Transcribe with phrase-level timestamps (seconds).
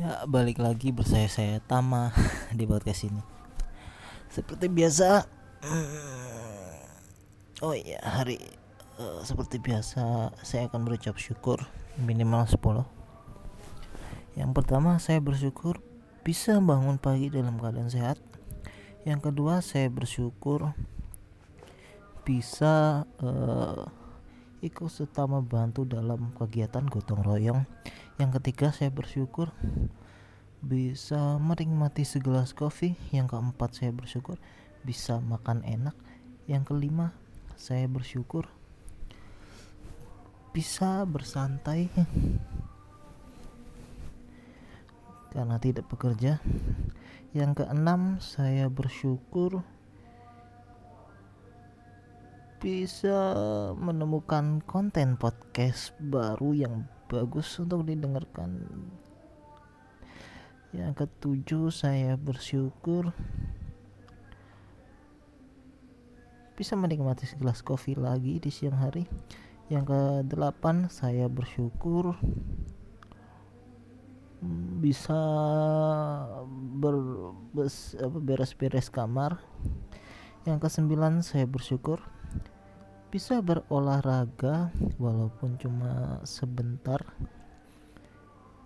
[0.00, 2.08] Ya balik lagi bersaya saya Tama
[2.56, 3.20] di podcast ini.
[4.32, 5.28] Seperti biasa
[7.68, 8.40] Oh iya hari
[8.96, 11.60] uh, Seperti biasa saya akan berucap syukur
[12.00, 15.84] Minimal 10 Yang pertama saya bersyukur
[16.24, 18.16] Bisa bangun pagi dalam keadaan sehat.
[19.04, 20.72] Yang kedua saya bersyukur
[22.24, 23.84] Bisa uh,
[24.60, 27.64] ikut serta membantu dalam kegiatan gotong royong.
[28.20, 29.48] Yang ketiga, saya bersyukur
[30.60, 32.92] bisa menikmati segelas kopi.
[33.16, 34.36] Yang keempat, saya bersyukur
[34.84, 35.96] bisa makan enak.
[36.44, 37.16] Yang kelima,
[37.56, 38.44] saya bersyukur
[40.52, 41.88] bisa bersantai
[45.32, 46.44] karena tidak bekerja.
[47.32, 49.64] Yang keenam, saya bersyukur
[52.60, 53.32] bisa
[53.80, 58.62] menemukan konten podcast baru yang bagus untuk didengarkan.
[60.70, 63.10] Yang ketujuh, saya bersyukur
[66.54, 69.10] bisa menikmati segelas kopi lagi di siang hari.
[69.66, 72.14] Yang kedelapan, saya bersyukur
[74.78, 75.18] bisa
[76.78, 76.94] ber,
[78.22, 79.42] beres-beres kamar.
[80.46, 81.98] Yang kesembilan, saya bersyukur
[83.10, 87.02] bisa berolahraga walaupun cuma sebentar.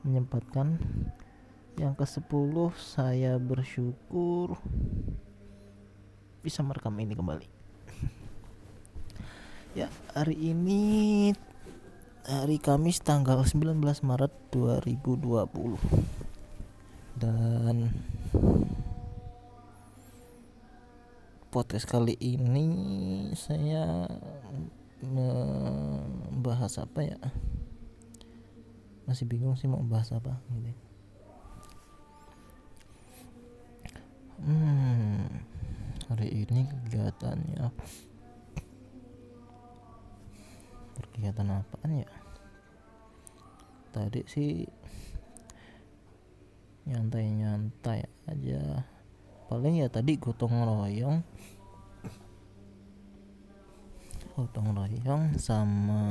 [0.00, 0.80] Menyempatkan.
[1.76, 4.56] Yang ke 10 saya bersyukur
[6.40, 7.48] bisa merekam ini kembali.
[9.70, 9.86] Ya
[10.18, 11.30] hari ini
[12.26, 15.46] hari Kamis tanggal 19 Maret 2020
[17.22, 17.94] dan
[21.50, 22.70] podcast kali ini
[23.34, 24.06] saya
[25.02, 27.18] membahas apa ya?
[29.10, 30.70] Masih bingung sih mau bahas apa gitu
[34.46, 35.26] hmm
[36.06, 37.66] hari ini kegiatannya
[41.02, 42.10] kegiatan apaan ya?
[43.90, 44.62] Tadi sih
[46.86, 48.86] nyantai-nyantai aja
[49.50, 51.26] paling ya tadi gotong royong.
[54.38, 56.06] Gotong royong sama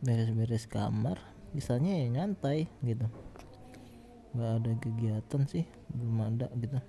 [0.00, 1.20] beres-beres kamar.
[1.52, 3.04] Misalnya ya nyantai gitu.
[4.32, 6.80] Nggak ada kegiatan sih belum ada gitu.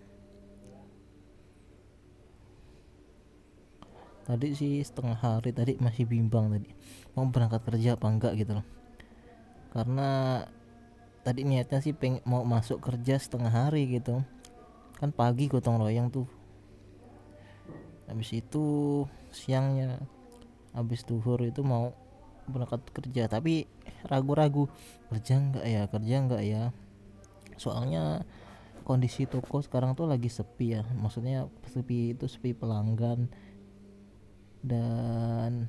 [4.28, 6.72] Tadi sih setengah hari tadi masih bimbang tadi.
[7.20, 8.68] Mau berangkat kerja apa enggak gitu loh.
[9.76, 10.44] Karena
[11.28, 14.24] tadi niatnya sih pengen mau masuk kerja setengah hari gitu.
[14.96, 16.24] Kan pagi gotong royong tuh.
[18.08, 19.04] Habis itu
[19.36, 20.00] siangnya
[20.72, 21.92] habis duhur itu mau
[22.48, 23.28] berangkat kerja.
[23.28, 23.68] Tapi
[24.08, 24.72] ragu-ragu
[25.12, 25.84] kerja enggak ya?
[25.92, 26.64] Kerja enggak ya?
[27.60, 28.24] Soalnya
[28.88, 30.88] kondisi toko sekarang tuh lagi sepi ya.
[30.96, 33.28] Maksudnya sepi itu sepi pelanggan
[34.64, 35.68] dan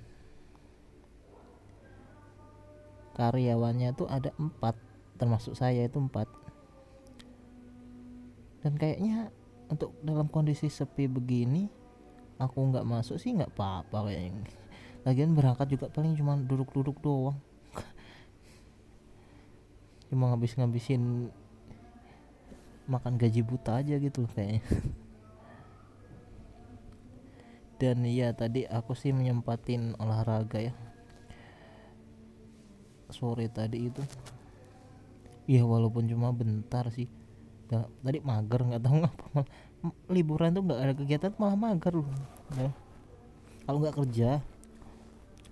[3.18, 4.87] karyawannya tuh ada empat
[5.18, 6.30] termasuk saya itu empat.
[8.62, 9.34] Dan kayaknya
[9.68, 11.68] untuk dalam kondisi sepi begini
[12.38, 14.46] aku nggak masuk sih nggak apa-apa kayaknya.
[15.02, 17.38] Lagian berangkat juga paling cuma duduk-duduk doang.
[20.08, 21.28] Cuma ngabis-ngabisin
[22.88, 24.64] makan gaji buta aja gitu kayaknya.
[27.78, 30.74] Dan iya tadi aku sih menyempatin olahraga ya.
[33.08, 34.02] Sore tadi itu
[35.48, 37.08] Iya walaupun cuma bentar sih.
[37.72, 39.40] Tadi mager nggak tahu ngapa
[40.12, 42.08] liburan tuh nggak ada kegiatan malah mager loh.
[42.52, 42.72] Ya.
[43.64, 44.40] kalau nggak kerja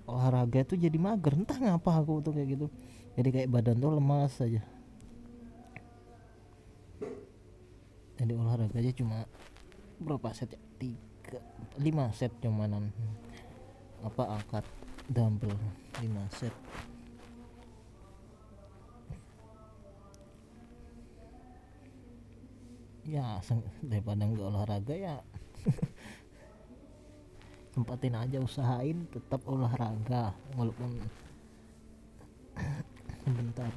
[0.05, 1.33] olahraga tuh jadi mager.
[1.33, 2.67] Entah ngapa aku tuh kayak gitu.
[3.17, 4.61] Jadi kayak badan tuh lemas aja.
[8.21, 9.25] Jadi olahraga aja cuma
[9.97, 10.61] berapa set ya?
[10.77, 11.41] Tiga
[11.81, 12.93] lima set cumanan.
[14.05, 14.65] Apa angkat
[15.09, 15.57] dumbbell
[16.05, 16.53] lima set
[23.07, 23.39] ya
[23.87, 25.17] daripada nggak olahraga ya
[27.77, 30.97] sempatin aja usahain tetap olahraga walaupun
[33.27, 33.69] sebentar.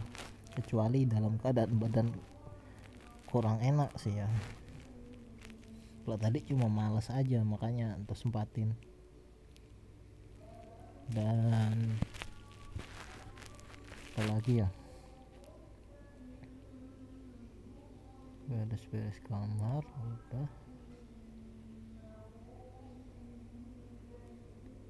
[0.56, 2.08] Kecuali dalam keadaan badan
[3.28, 4.32] kurang enak sih ya.
[6.08, 8.74] Kalau tadi cuma males aja makanya untuk sempatin
[11.10, 11.98] dan
[14.14, 14.70] apa lagi ya
[18.50, 20.50] beres-beres kamar udah.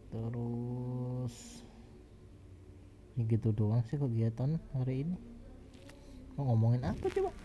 [0.10, 1.36] Terus
[3.20, 5.20] ya gitu doang sih kegiatan hari ini.
[6.40, 7.36] Mau ngomongin apa coba?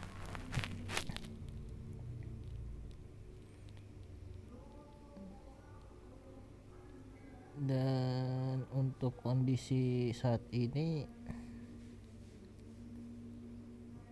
[7.59, 11.11] Dan untuk kondisi saat ini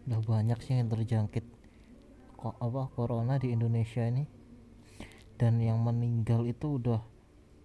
[0.03, 1.47] udah banyak sih yang terjangkit
[2.43, 4.27] apa corona di Indonesia ini.
[5.39, 7.03] Dan yang meninggal itu udah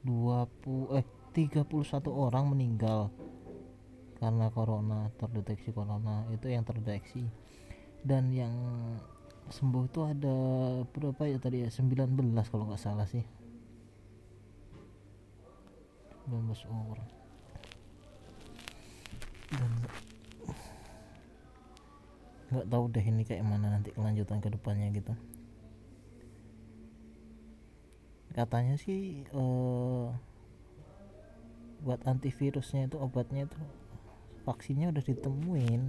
[0.05, 1.69] 20 eh 31
[2.09, 3.13] orang meninggal
[4.17, 6.25] karena corona terdeteksi corona.
[6.33, 7.25] Itu yang terdeteksi.
[8.01, 8.53] Dan yang
[9.47, 10.37] sembuh itu ada
[10.89, 11.69] berapa ya tadi ya?
[11.69, 12.17] 19
[12.49, 13.21] kalau nggak salah sih.
[16.25, 17.09] 19 orang.
[19.47, 19.71] Dan
[22.47, 25.13] nggak tahu deh ini kayak mana nanti kelanjutan ke depannya gitu.
[28.31, 30.13] Katanya sih uh,
[31.83, 33.59] buat antivirusnya itu obatnya itu
[34.47, 35.81] vaksinnya udah ditemuin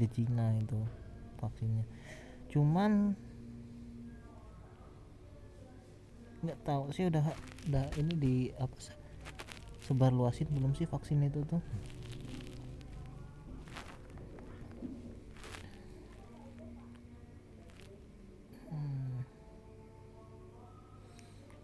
[0.00, 0.80] di Cina itu
[1.36, 1.84] vaksinnya.
[2.48, 3.12] Cuman
[6.42, 7.22] nggak tahu sih udah
[7.70, 8.74] udah ini di apa
[9.86, 11.62] sebar luasin belum sih vaksin itu tuh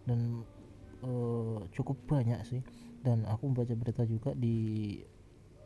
[0.09, 0.41] dan
[1.05, 2.65] uh, cukup banyak sih.
[3.05, 4.99] Dan aku baca berita juga di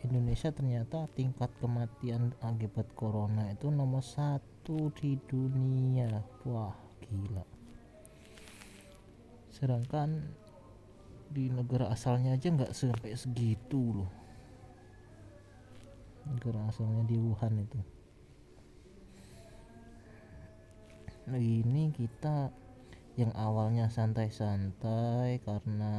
[0.03, 6.27] Indonesia ternyata tingkat kematian akibat corona itu nomor satu di dunia.
[6.43, 6.75] Wah
[7.07, 7.47] gila.
[9.55, 10.27] Sedangkan
[11.33, 14.11] di negara asalnya aja nggak sampai segitu loh.
[16.27, 17.81] Negara asalnya di Wuhan itu.
[21.31, 22.51] Nah ini kita
[23.21, 25.95] yang awalnya santai-santai karena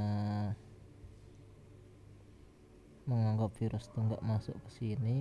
[3.06, 5.18] menganggap virus itu nggak masuk ke sini.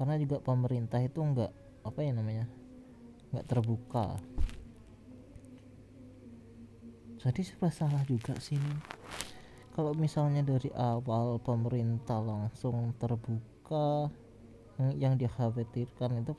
[0.00, 1.52] Karena juga pemerintah itu nggak
[1.86, 2.46] apa ya namanya
[3.30, 4.18] nggak terbuka.
[7.22, 9.02] Jadi serba salah juga sini
[9.72, 14.12] kalau misalnya dari awal pemerintah langsung terbuka
[15.00, 16.32] yang dikhawatirkan itu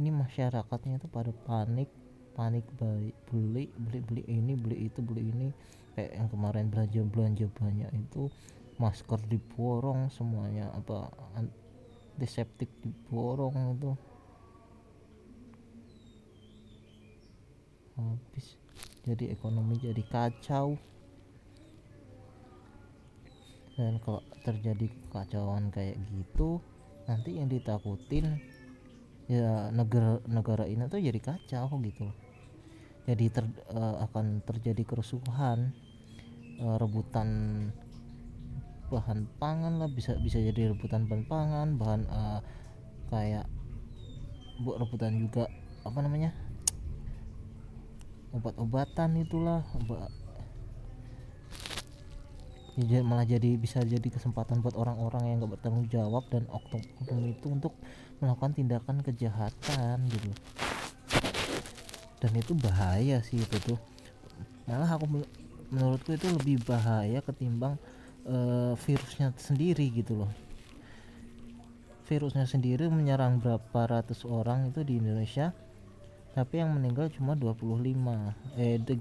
[0.00, 1.92] ini masyarakatnya itu pada panik
[2.36, 5.48] panik baik beli beli beli ini beli itu beli ini.
[5.96, 8.28] Kayak yang kemarin belanja belanja banyak itu
[8.76, 11.08] masker diborong semuanya apa
[11.40, 13.96] antiseptik diborong itu.
[17.96, 18.60] Habis
[19.08, 20.76] jadi ekonomi jadi kacau.
[23.76, 26.60] Dan kalau terjadi kekacauan kayak gitu
[27.06, 28.40] nanti yang ditakutin
[29.28, 32.08] ya negara negara ini tuh jadi kacau gitu
[33.06, 35.70] jadi ter, uh, akan terjadi kerusuhan
[36.58, 37.28] uh, rebutan
[38.86, 42.40] bahan pangan lah bisa bisa jadi rebutan bahan pangan bahan uh,
[43.10, 43.46] kayak
[44.62, 45.46] buat rebutan juga
[45.86, 46.34] apa namanya
[48.34, 50.10] obat-obatan itulah obat
[52.76, 56.82] ya, malah jadi bisa jadi kesempatan buat orang-orang yang gak bertanggung jawab dan oknum
[57.30, 57.72] itu untuk
[58.20, 60.30] melakukan tindakan kejahatan gitu
[62.22, 63.78] dan itu bahaya sih itu tuh.
[64.66, 65.22] Malah aku
[65.70, 67.78] menurutku itu lebih bahaya ketimbang
[68.26, 70.32] uh, virusnya sendiri gitu loh.
[72.06, 75.54] Virusnya sendiri menyerang berapa ratus orang itu di Indonesia
[76.36, 78.92] tapi yang meninggal cuma 25 eh 31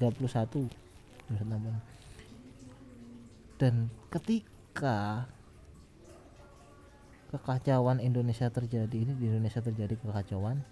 [3.59, 5.27] dan ketika
[7.35, 10.63] kekacauan Indonesia terjadi ini di Indonesia terjadi kekacauan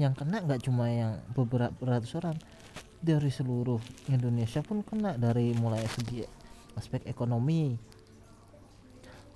[0.00, 2.34] yang kena nggak cuma yang beberapa ratus orang
[2.98, 3.78] dari seluruh
[4.10, 6.24] Indonesia pun kena dari mulai segi
[6.74, 7.76] aspek ekonomi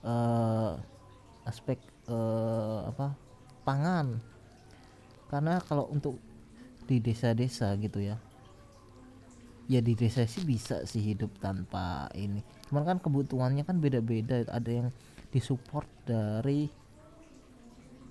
[0.02, 0.74] uh,
[1.46, 1.78] aspek
[2.10, 3.14] uh, apa
[3.62, 4.18] pangan.
[5.28, 6.16] Karena kalau untuk
[6.88, 8.16] di desa-desa gitu ya
[9.68, 12.40] ya di desa sih bisa sih hidup tanpa ini.
[12.72, 14.88] Cuman kan kebutuhannya kan beda-beda ada yang
[15.28, 16.72] disupport dari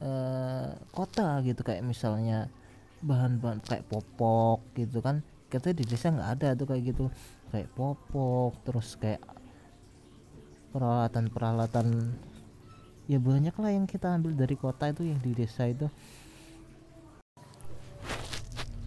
[0.01, 2.50] uh, kota gitu kayak misalnya
[3.01, 5.22] bahan-bahan kayak popok gitu kan.
[5.48, 7.10] Kita di desa nggak ada tuh kayak gitu.
[7.54, 9.24] Kayak popok terus kayak
[10.75, 12.13] peralatan-peralatan
[13.08, 15.88] ya banyak lah yang kita ambil dari kota itu yang di desa itu.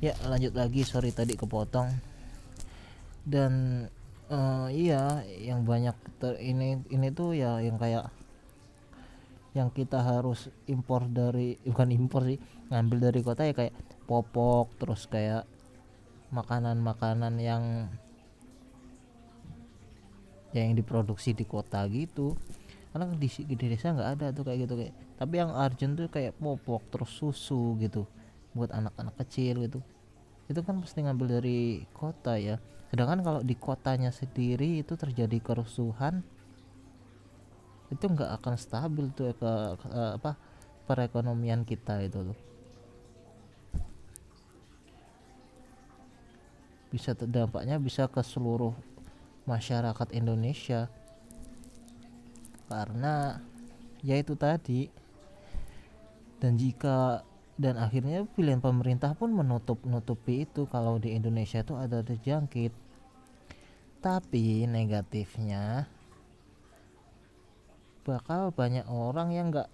[0.00, 0.84] Ya lanjut lagi.
[0.84, 1.88] Sorry tadi kepotong.
[3.24, 3.84] Dan
[4.32, 8.08] uh, iya yang banyak ter, ini ini tuh ya yang kayak
[9.50, 12.38] yang kita harus impor dari bukan impor sih
[12.70, 13.74] ngambil dari kota ya kayak
[14.06, 15.42] popok terus kayak
[16.30, 17.90] makanan-makanan yang
[20.54, 22.34] yang diproduksi di kota gitu.
[22.90, 26.34] Karena di, di desa nggak ada tuh kayak gitu kayak tapi yang urgent tuh kayak
[26.38, 28.06] popok terus susu gitu
[28.54, 29.78] buat anak-anak kecil gitu.
[30.50, 32.58] Itu kan pasti ngambil dari kota ya.
[32.90, 36.26] Sedangkan kalau di kotanya sendiri itu terjadi kerusuhan
[37.90, 40.38] itu nggak akan stabil tuh ke, ke apa
[40.86, 42.38] perekonomian kita itu tuh
[46.90, 48.74] bisa dampaknya bisa ke seluruh
[49.46, 50.90] masyarakat Indonesia.
[52.66, 53.38] Karena
[54.02, 54.90] ya itu tadi.
[56.42, 57.22] Dan jika
[57.60, 62.72] dan akhirnya pilihan pemerintah pun menutup nutupi itu kalau di Indonesia itu ada terjangkit
[64.00, 65.84] tapi negatifnya
[68.06, 69.70] bakal banyak orang yang nggak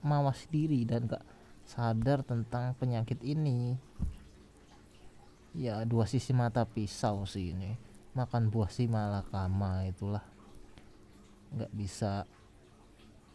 [0.00, 1.24] mawas diri dan nggak
[1.66, 3.78] sadar tentang penyakit ini.
[5.54, 7.74] Ya dua sisi mata pisau sih ini.
[8.14, 10.22] Makan buah si malakama itulah.
[11.54, 12.26] Nggak bisa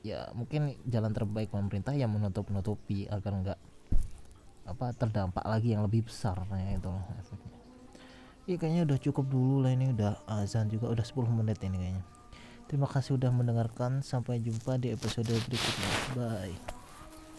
[0.06, 3.60] ya mungkin jalan terbaik pemerintah yang menutup nutupi agar nggak
[4.66, 7.58] apa terdampak lagi yang lebih besar nah itu efeknya
[8.46, 12.06] ya kayaknya udah cukup dulu lah ini udah azan juga udah 10 menit ini kayaknya
[12.66, 14.06] terima kasih udah mendengarkan.
[14.06, 15.92] Sampai jumpa di episode berikutnya.
[16.16, 16.85] Bye